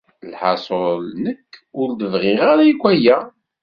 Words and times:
Lḥaṣul 0.31 1.03
nekk 1.23 1.51
ur 1.79 1.89
d-bɣiɣ 1.91 2.39
ara 2.51 2.63
akk 2.71 2.83
aya! 2.91 3.17